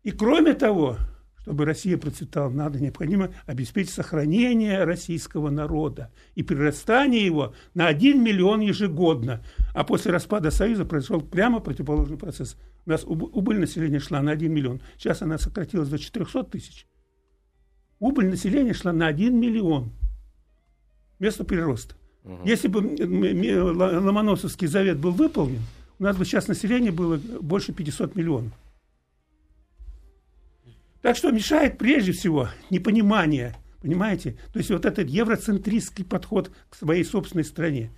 [0.03, 0.97] И кроме того,
[1.45, 8.61] чтобы Россия процветала, надо необходимо обеспечить сохранение российского народа и прирастание его на 1 миллион
[8.61, 9.43] ежегодно.
[9.73, 12.57] А после распада Союза произошел прямо противоположный процесс.
[12.85, 14.81] У нас убыль населения шла на 1 миллион.
[14.97, 16.87] Сейчас она сократилась до 400 тысяч
[17.99, 19.91] убыль населения шла на 1 миллион
[21.19, 21.95] вместо прироста.
[22.23, 22.45] Угу.
[22.45, 25.61] Если бы Ломоносовский завет был выполнен,
[25.99, 28.51] у нас бы сейчас население было больше 500 миллионов.
[31.05, 34.37] Так что мешает прежде всего непонимание, понимаете?
[34.51, 37.91] То есть вот этот евроцентристский подход к своей собственной стране.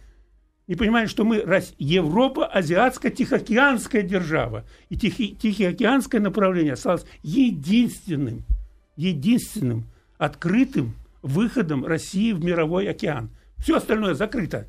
[0.67, 1.37] Не понимает, что мы
[1.77, 4.65] Европа, азиатско-тихоокеанская держава.
[4.89, 8.43] И Тихоокеанское направление осталось единственным–
[8.97, 9.85] единственным
[10.17, 13.29] открытым выходом России в мировой океан.
[13.55, 14.67] Все остальное закрыто.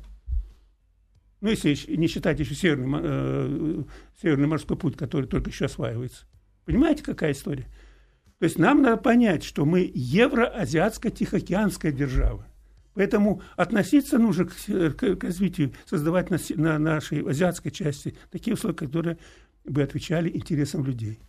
[1.41, 3.83] Ну, если не считать еще Северный, э,
[4.21, 6.25] Северный морской путь, который только еще осваивается.
[6.63, 7.67] Понимаете, какая история?
[8.39, 12.45] То есть нам надо понять, что мы евроазиатско-тихоокеанская держава.
[12.93, 14.53] Поэтому относиться нужно к,
[14.95, 19.17] к, к развитию, создавать на, на нашей азиатской части такие условия, которые
[19.65, 21.19] бы отвечали интересам людей.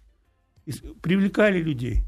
[0.66, 2.04] И привлекали людей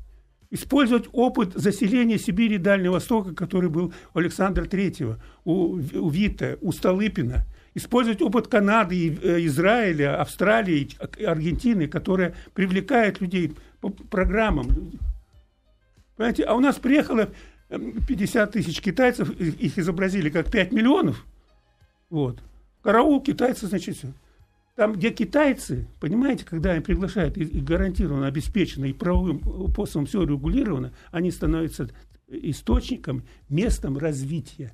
[0.50, 6.58] использовать опыт заселения Сибири и Дальнего Востока, который был у Александра Третьего, у, у Вита,
[6.60, 10.90] у Столыпина, использовать опыт Канады, э, Израиля, Австралии,
[11.24, 14.92] Аргентины, которые привлекают людей по программам.
[16.16, 17.30] Понимаете, а у нас приехало
[17.68, 21.26] 50 эм, тысяч китайцев, их изобразили как 5 миллионов.
[22.08, 22.42] Вот.
[22.82, 24.12] Караул китайцы, значит, все.
[24.76, 29.40] Там, где китайцы, понимаете, когда они приглашают и, гарантированно обеспечено, и правовым
[29.70, 31.90] способом все регулировано, они становятся
[32.28, 34.72] источником, местом развития.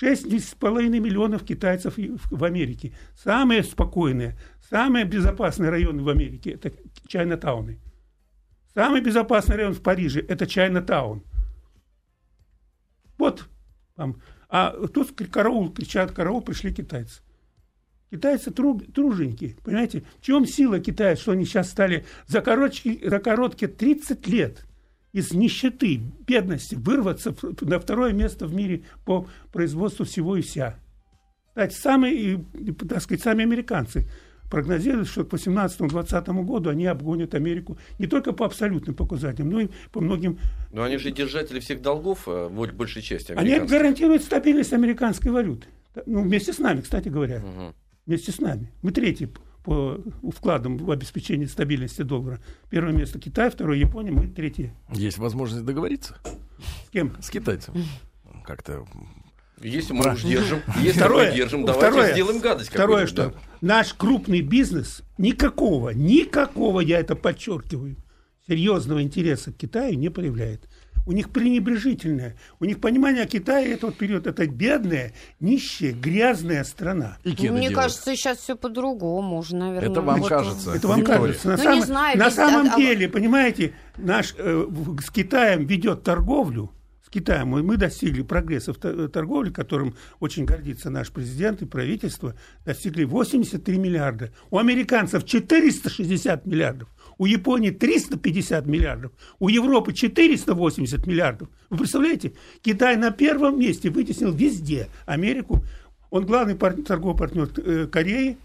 [0.00, 2.92] 6,5 миллионов китайцев в Америке.
[3.16, 4.36] Самые спокойные,
[4.68, 6.72] самые безопасные районы в Америке– это
[7.08, 7.78] Чайна-тауны.
[8.74, 11.22] Самый безопасный район в Париже– это Чайна-таун.
[13.16, 13.48] Вот
[13.96, 14.20] там.
[14.48, 17.20] А тут караул, кричат караул, пришли китайцы.
[18.10, 20.04] Китайцы тру, труженики, понимаете?
[20.20, 24.64] В чем сила Китая, что они сейчас стали за, короткие, за короткие 30 лет
[25.12, 30.78] из нищеты, бедности вырваться на второе место в мире по производству всего и вся.
[31.48, 32.44] Кстати, самые,
[32.88, 34.08] так сказать, сами американцы
[34.50, 39.68] прогнозируют, что к 2018-2020 году они обгонят Америку не только по абсолютным показателям, но и
[39.92, 40.38] по многим...
[40.72, 45.66] Но они же держатели всех долгов, э, большей части Они гарантируют стабильность американской валюты.
[46.06, 47.38] Ну, вместе с нами, кстати говоря.
[47.38, 47.74] Угу
[48.08, 48.72] вместе с нами.
[48.82, 49.28] Мы третий
[49.62, 50.00] по
[50.34, 52.40] вкладам в обеспечение стабильности доллара.
[52.70, 54.74] Первое место Китай, второе Япония, мы третье.
[54.92, 56.16] Есть возможность договориться?
[56.86, 57.14] С кем?
[57.20, 57.74] С китайцем.
[58.44, 58.86] Как-то
[59.62, 62.70] если мы уж держим, если второе, мы держим, давайте второе, сделаем гадость.
[62.70, 63.34] Второе, что да.
[63.60, 67.96] наш крупный бизнес никакого, никакого, я это подчеркиваю,
[68.46, 70.68] серьезного интереса к Китаю не проявляет
[71.08, 72.36] у них пренебрежительное.
[72.60, 77.16] У них понимание о Китае этот период это бедная, нищая, грязная страна.
[77.24, 77.74] И Мне делают.
[77.74, 79.90] кажется, сейчас все по-другому уже, наверное.
[79.90, 80.74] Это вам вот кажется.
[80.74, 81.20] Это вам Виктория.
[81.20, 81.48] кажется.
[81.48, 84.66] На, ну, сам, знаю, на ведь, самом а, деле, понимаете, наш э,
[85.02, 86.70] с Китаем ведет торговлю.
[87.08, 92.34] С Китаем мы, достигли прогресса в торговле, которым очень гордится наш президент и правительство,
[92.66, 94.30] достигли 83 миллиарда.
[94.50, 101.48] У американцев 460 миллиардов у Японии 350 миллиардов, у Европы 480 миллиардов.
[101.70, 105.64] Вы представляете, Китай на первом месте вытеснил везде Америку.
[106.10, 108.36] Он главный пар- торговый партнер э, Кореи.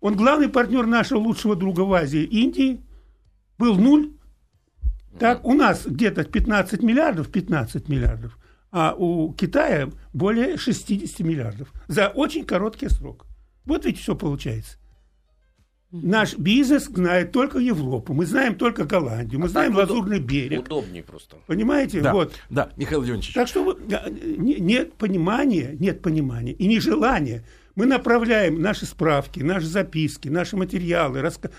[0.00, 2.80] Он главный партнер нашего лучшего друга в Азии, Индии.
[3.58, 4.12] Был нуль.
[5.18, 8.38] Так, у нас где-то 15 миллиардов, 15 миллиардов,
[8.70, 13.26] а у Китая более 60 миллиардов за очень короткий срок.
[13.64, 14.78] Вот ведь все получается.
[15.92, 20.60] Наш бизнес знает только Европу, мы знаем только Голландию, мы а знаем Лазурный берег.
[20.60, 21.38] Удобнее просто.
[21.48, 22.00] Понимаете?
[22.00, 22.32] Да, вот.
[22.48, 23.34] да, Михаил Леонидович.
[23.34, 27.44] Так что нет понимания, нет понимания и нежелания
[27.74, 31.50] Мы направляем наши справки, наши записки, наши материалы, раска...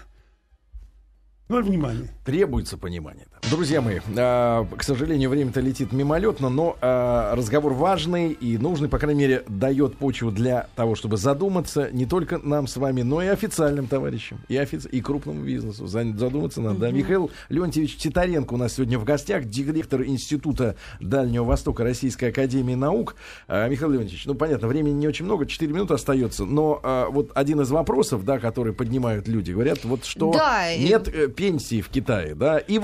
[1.50, 2.10] Ноль внимания.
[2.26, 3.28] Требуется понимание.
[3.50, 8.98] Друзья мои, э, к сожалению, время-то летит мимолетно, но э, разговор важный и нужный, по
[9.00, 13.28] крайней мере, дает почву для того, чтобы задуматься не только нам с вами, но и
[13.28, 15.88] официальным товарищам, и, офици- и крупному бизнесу.
[15.88, 16.80] Задуматься надо.
[16.80, 16.92] Да.
[16.92, 23.16] Михаил Леонтьевич Титаренко у нас сегодня в гостях, директор Института Дальнего Востока Российской Академии Наук.
[23.48, 27.32] Э, Михаил Леонтьевич, ну понятно, времени не очень много, 4 минуты остается, но э, вот
[27.34, 31.90] один из вопросов, да, которые поднимают люди, говорят, вот что да, нет э, пенсии в
[31.90, 32.78] Китае, да, и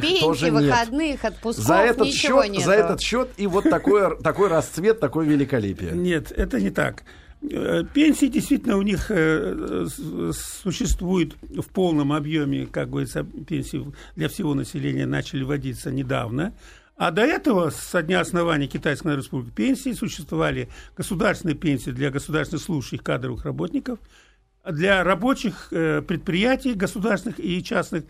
[0.00, 0.62] выходных Пенсии, тоже нет.
[0.62, 5.26] выходных, отпусков, за этот ничего счет, За этот счет и вот такой, такой расцвет, такое
[5.26, 5.92] великолепие.
[5.92, 7.04] Нет, это не так.
[7.42, 9.86] Э, пенсии действительно у них э,
[10.62, 16.52] существуют в полном объеме, как говорится, пенсии для всего населения начали вводиться недавно.
[16.96, 22.64] А до этого, со дня основания Китайской Народной Республики, пенсии существовали государственные пенсии для государственных
[22.64, 23.98] служащих кадровых работников–
[24.70, 28.04] для рабочих э, предприятий государственных и частных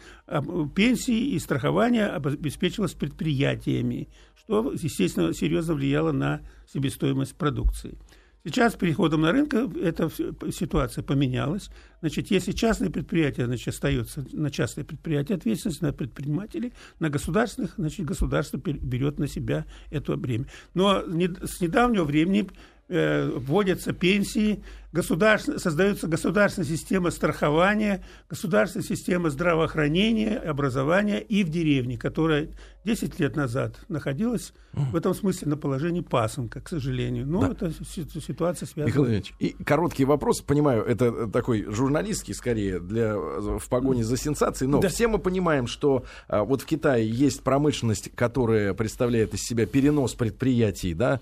[0.74, 6.40] пенсии и страхование обеспечивалось предприятиями, что, естественно, серьезно влияло на
[6.72, 7.98] себестоимость продукции.
[8.44, 10.10] Сейчас с переходом на рынок эта
[10.52, 11.70] ситуация поменялась.
[12.00, 18.06] Значит, если частные предприятия, значит, остается на частные предприятия ответственность, на предпринимателей, на государственных, значит,
[18.06, 20.46] государство берет на себя это бремя.
[20.72, 21.02] Но
[21.42, 22.48] с недавнего времени
[22.88, 31.98] э, вводятся пенсии государство, создается государственная система страхования, государственная система здравоохранения, образования и в деревне,
[31.98, 32.48] которая
[32.84, 37.26] 10 лет назад находилась в этом смысле на положении пасынка, к сожалению.
[37.26, 37.50] Но да.
[37.50, 38.86] эта ситуация связана.
[38.86, 44.70] Михаил Ильич, и короткий вопрос, понимаю, это такой журналистский скорее для, в погоне за сенсацией,
[44.70, 44.88] но да.
[44.88, 50.14] все мы понимаем, что а, вот в Китае есть промышленность, которая представляет из себя перенос
[50.14, 51.20] предприятий, да,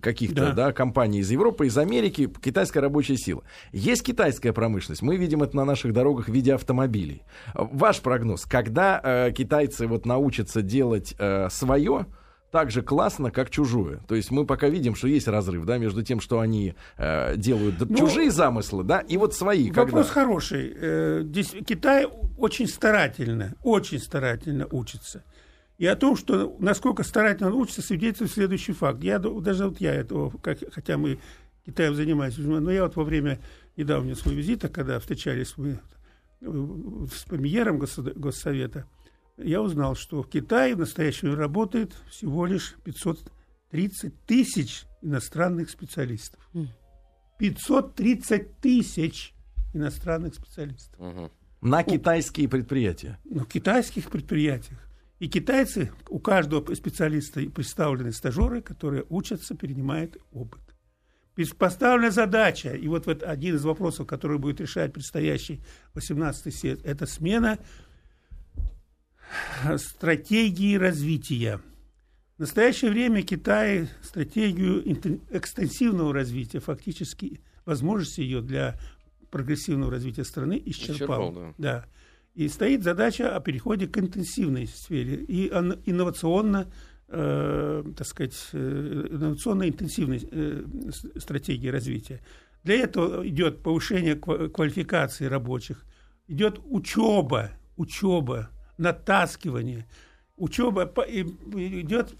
[0.00, 0.52] каких-то, да.
[0.52, 3.42] да, компаний из Европы, из Америки, китайская рабочая рабочая сила.
[3.72, 7.22] Есть китайская промышленность, мы видим это на наших дорогах в виде автомобилей.
[7.54, 12.06] Ваш прогноз, когда э, китайцы вот научатся делать э, свое,
[12.50, 14.00] так же классно, как чужое.
[14.06, 17.90] То есть мы пока видим, что есть разрыв, да, между тем, что они э, делают
[17.90, 19.70] ну, чужие замыслы, да, и вот свои.
[19.70, 20.20] Вопрос когда...
[20.20, 20.72] хороший.
[20.74, 22.06] Э, здесь Китай
[22.38, 25.22] очень старательно, очень старательно учится.
[25.76, 29.02] И о том, что насколько старательно учится, свидетельствует следующий факт.
[29.02, 31.18] Я даже вот я этого, как, хотя мы
[31.64, 32.36] Китаем занимаюсь.
[32.36, 33.40] Но я вот во время
[33.76, 35.80] недавнего своего визита, когда встречались мы
[36.40, 38.86] э, с премьером Госсовета,
[39.38, 46.48] я узнал, что в Китае в настоящее время работает всего лишь 530 тысяч иностранных специалистов.
[47.38, 49.34] 530 тысяч
[49.72, 51.00] иностранных специалистов.
[51.00, 51.30] Угу.
[51.62, 53.18] На китайские предприятия?
[53.24, 54.78] На китайских предприятиях.
[55.18, 60.73] И китайцы, у каждого специалиста представлены стажеры, которые учатся, перенимают опыт
[61.58, 65.60] поставлена задача, и вот, вот один из вопросов, который будет решать предстоящий
[65.94, 67.58] 18-й съезд, это смена
[69.76, 71.60] стратегии развития.
[72.36, 74.82] В настоящее время Китай стратегию
[75.30, 78.78] экстенсивного развития, фактически возможности ее для
[79.30, 81.30] прогрессивного развития страны исчерпал.
[81.30, 81.54] исчерпал да.
[81.58, 81.86] да.
[82.34, 86.72] И стоит задача о переходе к интенсивной сфере и инновационно
[87.14, 90.64] э, так сказать, э, инновационной интенсивной э,
[91.16, 92.20] стратегии развития.
[92.64, 95.84] Для этого идет повышение квалификации рабочих,
[96.26, 99.86] идет учеба, учеба, натаскивание,
[100.36, 102.14] учеба, идет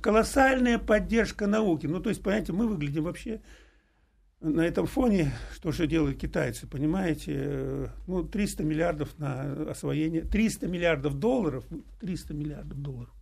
[0.00, 1.86] колоссальная поддержка науки.
[1.86, 3.40] Ну, то есть, понимаете, мы выглядим вообще
[4.40, 11.18] на этом фоне, что же делают китайцы, понимаете, ну, 300 миллиардов на освоение, 300 миллиардов
[11.18, 11.64] долларов,
[12.00, 13.19] 300 миллиардов долларов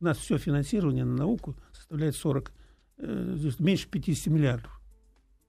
[0.00, 2.52] у нас все финансирование на науку составляет 40,
[2.98, 4.80] э, меньше 50 миллиардов.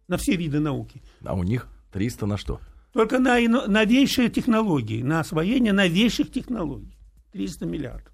[0.07, 1.01] На все виды науки.
[1.23, 2.59] А у них 300 на что?
[2.93, 6.97] Только на новейшие технологии, на освоение новейших технологий.
[7.33, 8.13] 300 миллиардов.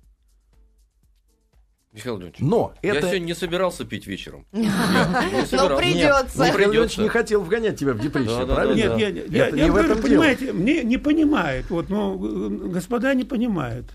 [1.93, 3.07] Михаил Леонидович, но я это...
[3.07, 4.47] сегодня не собирался пить вечером.
[4.51, 6.39] Но придется.
[6.39, 8.97] Михаил Леонидович не хотел вгонять тебя в депрессию, правильно?
[8.97, 11.69] Нет, нет, я, говорю, понимаете, мне не понимают.
[11.69, 12.17] Вот, ну,
[12.69, 13.93] господа не понимают.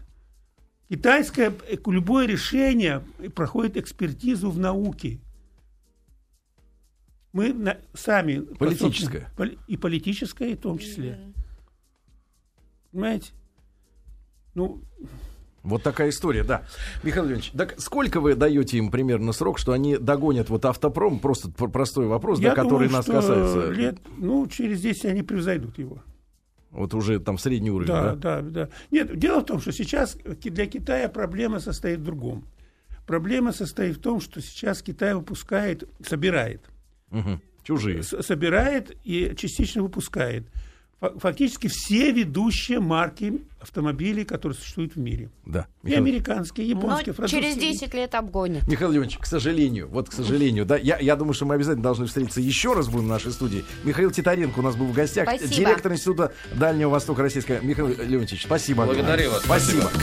[0.88, 1.52] Китайское
[1.86, 5.20] любое решение проходит экспертизу в науке.
[7.32, 8.40] Мы на, сами...
[8.40, 9.30] Политическое.
[9.66, 11.10] И политическое, в том числе.
[11.10, 11.34] Mm-hmm.
[12.90, 13.32] Понимаете?
[14.54, 14.82] Ну,
[15.62, 16.64] вот такая история, да.
[17.02, 21.18] Михаил Леонидович, так сколько вы даете им примерно срок, что они догонят вот автопром?
[21.18, 23.70] Просто простой вопрос, Я да, который думаю, нас касается.
[23.70, 26.02] Лет, ну, через 10 они превзойдут его.
[26.70, 28.14] Вот уже там средний уровень, да?
[28.14, 28.68] Да, да, да.
[28.90, 32.44] Нет, дело в том, что сейчас для Китая проблема состоит в другом.
[33.06, 36.62] Проблема состоит в том, что сейчас Китай выпускает, собирает.
[37.10, 37.40] Угу.
[37.62, 38.02] Чужие.
[38.02, 40.46] собирает и частично выпускает
[41.00, 45.30] фактически все ведущие марки автомобилей, которые существуют в мире.
[45.44, 45.66] Да.
[45.82, 48.66] И американские, и японские, Но через 10 лет обгонят.
[48.68, 52.06] Михаил Леонидович, к сожалению, вот к сожалению, да, я, я думаю, что мы обязательно должны
[52.06, 53.64] встретиться еще раз будем в нашей студии.
[53.84, 55.54] Михаил Титаренко у нас был в гостях, спасибо.
[55.54, 57.60] директор Института Дальнего Востока Российского.
[57.62, 58.84] Михаил Леонидович, спасибо.
[58.84, 59.42] Благодарю вас.
[59.42, 59.82] Спасибо.
[59.82, 60.00] спасибо.